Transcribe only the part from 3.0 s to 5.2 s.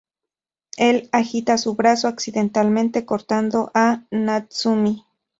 cortando a Natsumi.